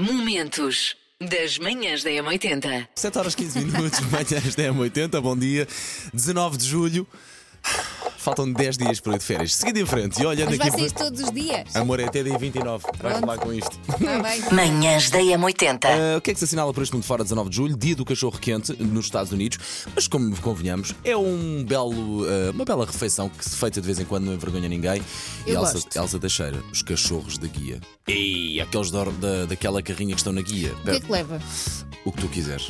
[0.00, 2.88] Momentos das manhãs da M80.
[2.94, 5.68] 7 horas 15 minutos, manhãs da M80, bom dia.
[6.14, 7.06] 19 de julho.
[8.20, 9.54] Faltam 10 dias para ir de férias.
[9.54, 10.78] Seguindo em frente e olhando Mas vai aqui.
[10.80, 11.74] ser isto todos os dias.
[11.74, 12.84] Amor, é até dia 29.
[13.00, 13.78] Vai acabar com isto.
[13.98, 14.42] Bem.
[14.52, 15.84] Manhãs da M80.
[15.86, 17.76] Ah, o que é que se assinala por este mundo fora 19 de julho?
[17.78, 19.58] Dia do cachorro quente nos Estados Unidos.
[19.94, 23.98] Mas como convenhamos, é um belo, ah, uma bela refeição que se feita de vez
[23.98, 25.02] em quando não envergonha ninguém.
[25.46, 25.96] e Eu Elsa, gosto.
[25.98, 27.80] Elsa Teixeira, os cachorros da guia.
[28.06, 30.74] Ei, aqueles da, da- daquela carrinha que estão na guia.
[30.74, 31.40] O que é que leva?
[32.04, 32.68] O que tu quiseres.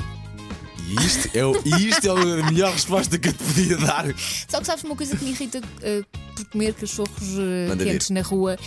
[0.91, 4.07] E isto é, o- isto é a melhor resposta que eu te podia dar.
[4.49, 6.03] Só que sabes uma coisa que me irrita eh,
[6.35, 7.93] por comer cachorros eh, Manda vir.
[7.93, 8.59] quentes na rua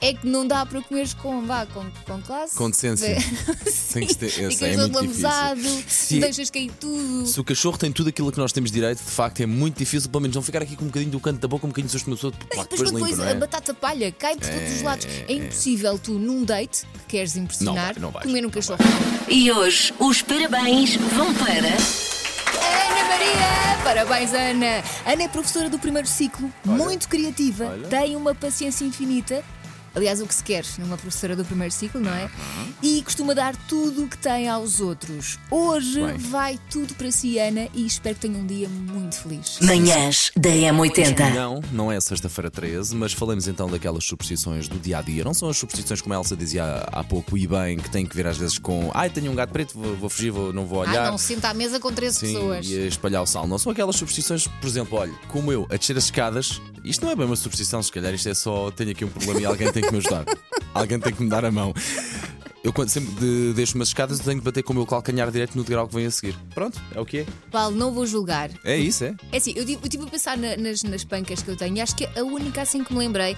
[0.00, 2.56] é que não dá para comeres com, vá, com, com classe.
[2.56, 3.16] Com decência.
[3.92, 5.28] Tem que ter- essa é todo muito difícil.
[5.28, 5.84] lambuzado,
[6.20, 7.26] deixas cair tudo.
[7.26, 10.08] Se o cachorro tem tudo aquilo que nós temos direito, de facto é muito difícil,
[10.08, 11.92] pelo menos não ficar aqui com um bocadinho do canto da boca, um bocadinho de
[11.92, 13.34] susto uma pessoa, claro, que Depois, depois depois limpa, não a é?
[13.38, 15.06] batata palha cai de todos os lados.
[15.28, 18.78] É, impossível tu, num date que queres impressionar, Não vai, não vais, comer um cachorro.
[19.28, 21.50] E hoje os parabéns vão para.
[22.62, 23.82] Ana Maria!
[23.84, 24.82] Parabéns, Ana!
[25.06, 27.88] Ana é professora do primeiro ciclo, muito criativa, olha.
[27.88, 29.42] tem uma paciência infinita.
[29.94, 32.24] Aliás, o que se quer numa professora do primeiro ciclo, não é?
[32.24, 32.72] Uhum.
[32.82, 35.38] E costuma dar tudo o que tem aos outros.
[35.50, 36.16] Hoje Bem.
[36.16, 39.58] vai tudo para si, Ana, e espero que tenha um dia muito feliz.
[39.60, 41.34] Manhãs da M80.
[41.34, 45.24] Não, não é sexta-feira 13, mas falemos então daquelas superstições do dia a dia.
[45.24, 48.06] Não são as superstições como a Elsa dizia há, há pouco e bem, que tem
[48.06, 50.66] que ver às vezes com ai, tenho um gato preto, vou, vou fugir, vou- não
[50.66, 51.06] vou olhar.
[51.06, 52.66] Ah, não se senta à mesa com 13 Sim, pessoas.
[52.68, 53.46] e a espalhar o sal.
[53.48, 57.12] Não são aquelas superstições, por exemplo, olha, como eu, a descer as escadas, isto não
[57.12, 59.70] é bem uma superstição, se calhar isto é só tenho aqui um problema e alguém
[59.72, 60.24] tem que me ajudar.
[60.74, 61.72] alguém tem que me dar a mão.
[62.62, 65.56] Eu quando sempre de, deixo umas escadas tenho que bater com o meu calcanhar direto
[65.56, 66.36] no degrau que vem a seguir.
[66.54, 67.26] Pronto, é o que é.
[67.50, 68.50] Paulo, não vou julgar.
[68.62, 69.14] É isso, é.
[69.32, 71.78] É assim, eu tive, eu tive a pensar na- nas, nas pancas que eu tenho
[71.78, 73.34] e acho que a única assim que me lembrei,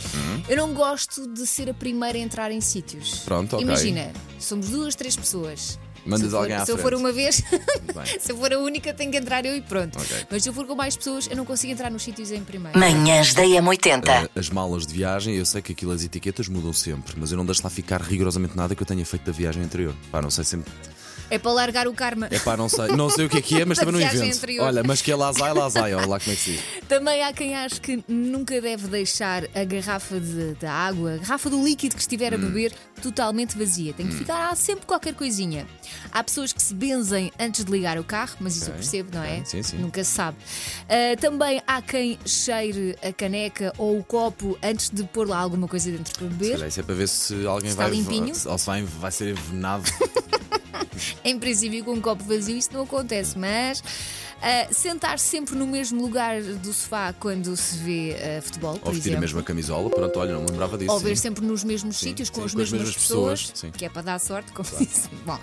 [0.48, 3.20] eu não gosto de ser a primeira a entrar em sítios.
[3.20, 3.64] Pronto, ok.
[3.64, 5.78] Imagina, somos duas, três pessoas.
[6.04, 7.42] Mandas se eu for, alguém à Se eu for uma vez,
[8.20, 9.98] se eu for a única, tenho que entrar eu e pronto.
[9.98, 10.16] Ok.
[10.30, 12.78] Mas se eu for com mais pessoas, eu não consigo entrar nos sítios em primeiro.
[12.78, 14.04] Manhãs da M80.
[14.08, 17.36] Ah, As malas de viagem, eu sei que aquilo as etiquetas mudam sempre, mas eu
[17.38, 19.94] não deixo lá ficar rigorosamente nada que eu tenha feito da viagem anterior.
[20.10, 20.72] Pá, não sei sempre.
[21.30, 22.28] É para largar o karma.
[22.30, 22.88] É pá, não sei.
[22.88, 24.36] Não sei o que é que é, mas Da também não invento.
[24.36, 24.66] anterior.
[24.66, 26.60] Olha, mas que é lá zai, lá zai, olha lá como é que se diz.
[26.88, 31.48] Também há quem ache que nunca deve deixar a garrafa de, de água, a garrafa
[31.50, 32.40] do líquido que estiver a Hum.
[32.40, 32.72] beber,
[33.02, 33.92] totalmente vazia.
[33.92, 35.66] Tem que ficar há sempre qualquer coisinha.
[36.10, 39.22] Há pessoas que se benzem antes de ligar o carro, mas isso eu percebo, não
[39.22, 39.36] é?
[39.38, 39.76] ok, sim, sim.
[39.78, 40.36] Nunca se sabe.
[40.88, 45.66] Ah, também há quem cheire a caneca ou o copo antes de pôr lá alguma
[45.66, 46.52] coisa dentro para beber.
[46.52, 47.92] calhar isso é para ver se alguém Está vai.
[47.92, 48.32] limpinho?
[48.46, 49.84] Ou se vai, vai ser envenenado.
[51.24, 53.82] Em princípio, com um copo vazio isso não acontece, mas
[54.42, 58.94] ah, sentar sempre no mesmo lugar do sofá quando se vê ah, futebol, por Ou
[58.94, 59.88] vestir a mesma camisola.
[59.88, 60.90] Pronto, olha, não me lembrava disso.
[60.90, 61.22] Ou ver sim.
[61.22, 63.70] sempre nos mesmos sítios, com sim, as com as mesmas, mesmas pessoas, pessoas, sim.
[63.70, 65.08] que é para dar sorte, como disse.
[65.24, 65.38] Bom,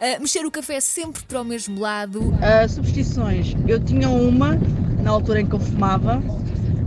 [0.00, 2.20] ah, mexer o café sempre para o mesmo lado.
[2.20, 3.56] Uh, substituições.
[3.66, 4.56] Eu tinha uma,
[5.02, 6.22] na altura em que eu fumava,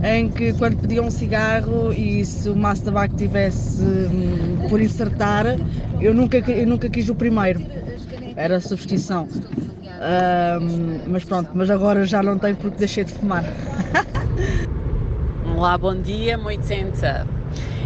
[0.02, 4.80] em que quando pedia um cigarro e se o maço de tabaco tivesse hum, por
[4.80, 5.44] insertar,
[6.00, 7.60] eu nunca, eu nunca quis o primeiro.
[8.36, 9.28] Era substituição.
[10.00, 13.44] Ahm, mas pronto, mas agora já não tenho porque deixei de fumar.
[15.56, 17.26] Olá, bom dia, 80.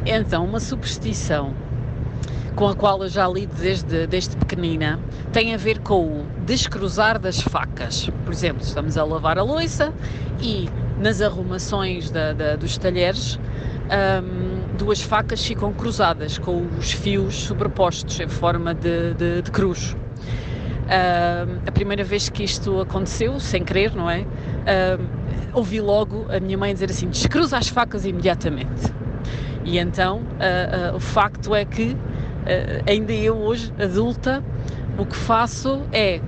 [0.06, 1.52] Então, uma superstição
[2.54, 4.98] com a qual eu já lido desde, desde pequenina
[5.32, 8.08] tem a ver com o descruzar das facas.
[8.24, 9.92] Por exemplo, estamos a lavar a louça
[10.40, 10.68] e
[10.98, 13.38] nas arrumações da- da- dos talheres
[14.22, 19.94] hum, duas facas ficam cruzadas com os fios sobrepostos em forma de, de- de cruz.
[20.88, 24.20] Ahm, a primeira vez que isto aconteceu, sem querer, não é?
[24.66, 25.08] Ahm,
[25.52, 28.92] ouvi logo a minha mãe dizer assim: descruza as facas imediatamente.
[29.64, 31.96] E então ah, o facto é que
[32.46, 34.42] ah, ainda eu hoje, adulta,
[34.96, 36.20] o que faço é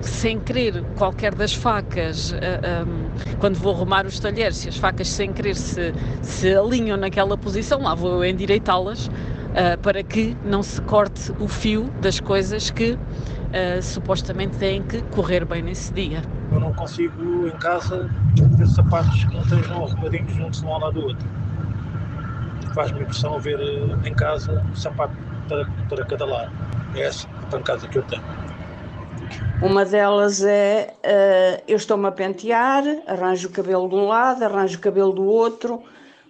[0.00, 5.08] sem querer qualquer das facas, ah, ahm, quando vou arrumar os talheres, se as facas
[5.08, 9.10] sem querer se, se alinham naquela posição, lá vou eu endireitá-las
[9.54, 12.98] ah, para que não se corte o fio das coisas que
[13.52, 16.22] ah, supostamente têm que correr bem nesse dia.
[16.52, 18.08] Eu não consigo em casa
[18.56, 21.28] ter sapatos que não estejam arrumadinhos juntos um ao lado do outro.
[22.74, 25.14] Faz-me impressão ver eh, em casa um sapato
[25.48, 26.52] para, para cada lado.
[26.94, 28.22] É essa a pancada que eu tenho.
[29.60, 34.78] Uma delas é eh, eu estou-me a pentear, arranjo o cabelo de um lado, arranjo
[34.78, 35.82] o cabelo do outro,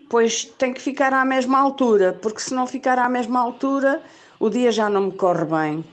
[0.09, 4.01] pois tem que ficar à mesma altura, porque se não ficar à mesma altura,
[4.39, 5.85] o dia já não me corre bem.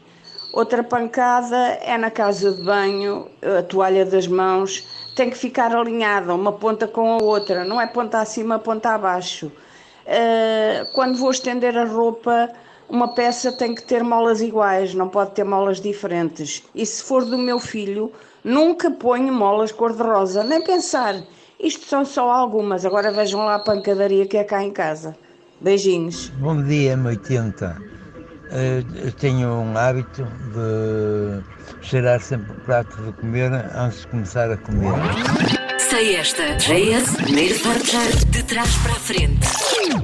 [0.54, 3.28] Outra pancada é na casa de banho,
[3.58, 7.88] a toalha das mãos tem que ficar alinhada, uma ponta com a outra, não é
[7.88, 9.52] ponta acima, ponta abaixo.
[10.06, 12.50] Eh, quando vou estender a roupa,
[12.88, 16.64] uma peça tem que ter molas iguais, não pode ter molas diferentes.
[16.74, 18.12] E se for do meu filho,
[18.44, 21.16] nunca ponho molas cor-de-rosa, nem pensar.
[21.60, 25.18] Isto são só algumas, agora vejam lá a pancadaria que é cá em casa.
[25.60, 26.30] Beijinhos.
[26.38, 27.97] Bom dia, M80.
[28.52, 30.24] Eh, Eu tenho um hábito
[30.54, 34.94] de cheirar sempre o prato de comer antes de começar a comer.
[35.90, 36.56] Sei esta.
[36.58, 39.48] JS, primeiro forjar de trás para a frente.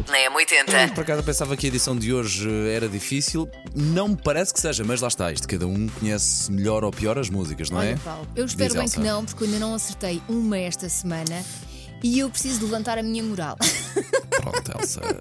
[0.09, 0.93] Na M80.
[0.93, 3.49] Por acaso pensava que a edição de hoje era difícil.
[3.75, 5.31] Não me parece que seja, mas lá está.
[5.31, 7.87] Isto cada um conhece melhor ou pior as músicas, não é?
[7.89, 9.01] Olha, Paulo, eu espero Diz, bem Elsa.
[9.01, 11.43] que não, porque eu ainda não acertei uma esta semana
[12.03, 13.57] e eu preciso levantar a minha moral.
[14.29, 15.01] Pronto, Elsa.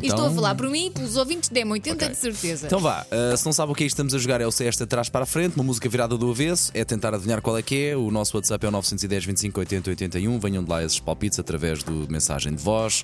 [0.00, 0.08] E então...
[0.08, 2.08] estou a falar por mim e pelos ouvintes de M80 Ok.
[2.08, 2.66] de certeza.
[2.66, 4.50] Então vá, uh, se não sabe o que é que estamos a jogar, é o
[4.50, 7.58] Se Esta Trás para a Frente, uma música virada do avesso, é tentar adivinhar qual
[7.58, 7.96] é que é.
[7.96, 10.38] O nosso WhatsApp é o 910 25 80 81.
[10.38, 13.02] Venham de lá esses palpites através do mensagem de voz.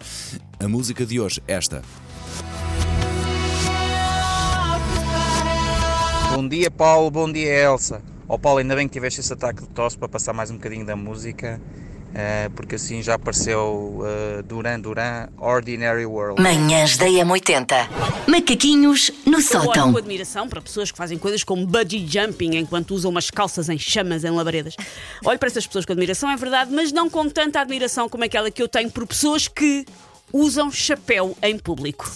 [0.61, 1.83] A música de hoje, esta.
[6.35, 7.11] Bom dia, Paulo.
[7.11, 8.03] Bom dia, Elsa.
[8.29, 10.85] Ó Paulo, ainda bem que tiveste esse ataque de tosse para passar mais um bocadinho
[10.85, 11.61] da música,
[12.55, 16.41] porque assim já apareceu eh, Duran Duran, Ordinary World.
[16.41, 17.89] Manhãs da M80.
[18.29, 19.93] Macaquinhos no Eu olho sótão.
[19.93, 23.79] com admiração para pessoas que fazem coisas como bungee jumping enquanto usam umas calças em
[23.79, 24.77] chamas em labaredas.
[25.25, 28.51] Olho para essas pessoas com admiração, é verdade, mas não com tanta admiração como aquela
[28.51, 29.85] que eu tenho por pessoas que
[30.33, 32.11] usam chapéu em público.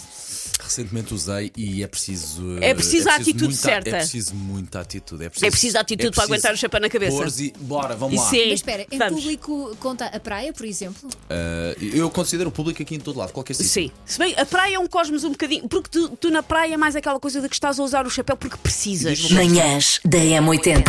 [0.69, 2.59] Recentemente usei e é preciso.
[2.61, 3.89] É preciso a atitude muita- certa.
[3.89, 5.25] É preciso muita atitude.
[5.25, 7.17] É É preciso atitude para aguentar o chapéu na cabeça.
[7.17, 8.29] pôres E, bora, vamos lá.
[8.37, 9.23] É- Mas espera, em Vamos.
[9.23, 11.09] público conta a praia, por exemplo?
[11.09, 13.71] Uh, eu considero o público aqui em todo lado, qualquer sítio.
[13.73, 13.91] Sim.
[14.05, 15.67] Se bem, a praia é um cosmos um bocadinho.
[15.69, 18.11] Porque tu, tu na praia é mais aquela coisa de que estás a usar o
[18.11, 19.31] chapéu porque precisas.
[19.31, 20.83] Manhãs da M80.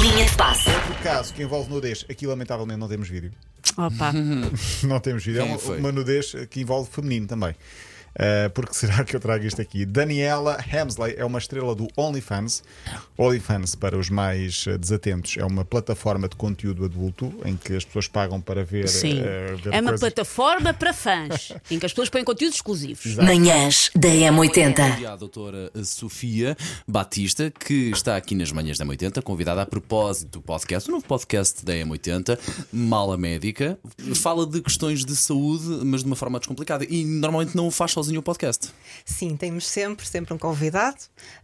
[0.00, 0.68] Linha de passe.
[0.90, 3.30] O caso que envolve nudez, aqui lamentavelmente não temos vídeo.
[3.76, 4.12] Opa.
[4.84, 5.40] Não temos vídeo.
[5.40, 7.54] É uma, uma nudez que envolve feminino também.
[8.14, 9.86] Uh, porque será que eu trago isto aqui?
[9.86, 12.62] Daniela Hemsley é uma estrela do OnlyFans.
[13.16, 17.84] OnlyFans, para os mais uh, desatentos, é uma plataforma de conteúdo adulto em que as
[17.84, 18.88] pessoas pagam para ver.
[18.88, 19.20] Sim.
[19.20, 23.16] uh, ver É uma coisas- plataforma para fãs em que as pessoas põem conteúdos exclusivos.
[23.16, 25.00] Manhãs da M80.
[25.00, 26.56] E a doutora Sofia
[26.86, 31.04] Batista, que está aqui nas manhãs da M80, convidada a propósito do podcast, o novo
[31.06, 32.38] podcast da M80,
[32.72, 33.78] Mala Médica.
[34.14, 36.84] Fala de questões de saúde, mas de uma forma descomplicada.
[36.88, 38.68] E normalmente não o faz sozinho o podcast.
[39.04, 40.96] Sim, temos sempre, sempre um convidado,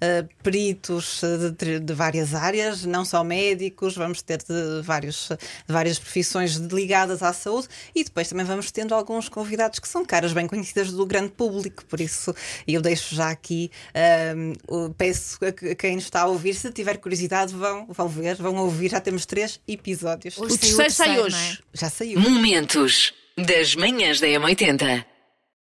[0.02, 5.72] uh, peritos uh, de, de várias áreas, não só médicos, vamos ter de, vários, de
[5.72, 10.32] várias profissões ligadas à saúde e depois também vamos tendo alguns convidados que são caras
[10.32, 12.34] bem conhecidas do grande público, por isso
[12.66, 13.70] eu deixo já aqui,
[14.68, 18.08] o- peço a que- a quem nos está a ouvir, se tiver curiosidade, vão, vão
[18.08, 20.36] ver, vão ouvir, já temos três episódios.
[20.38, 21.20] Hoje O terceiro sai não é?
[21.22, 21.58] hoje.
[21.72, 22.18] Já saiu.
[22.20, 25.04] Momentos das manhãs da M80.